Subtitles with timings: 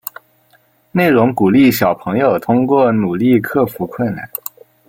[0.91, 4.27] 内容鼓励小朋友通过努力克服困难。